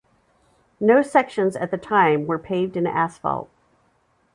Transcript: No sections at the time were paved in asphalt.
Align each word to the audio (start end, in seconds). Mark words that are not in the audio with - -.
No 0.79 1.03
sections 1.03 1.55
at 1.55 1.69
the 1.69 1.77
time 1.77 2.25
were 2.25 2.39
paved 2.39 2.75
in 2.75 2.87
asphalt. 2.87 3.51